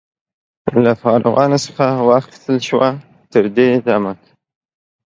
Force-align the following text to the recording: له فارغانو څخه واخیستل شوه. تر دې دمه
له 0.83 0.91
فارغانو 1.01 1.57
څخه 1.65 1.85
واخیستل 2.09 2.57
شوه. 2.67 2.89
تر 3.31 3.45
دې 3.55 3.69
دمه 3.85 4.13